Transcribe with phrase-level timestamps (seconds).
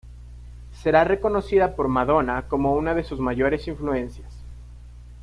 [0.73, 4.33] Será reconocida por Madonna como una de sus mayores influencias.